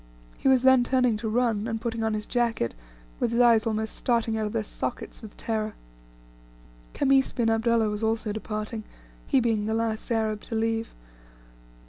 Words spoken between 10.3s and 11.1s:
to leave.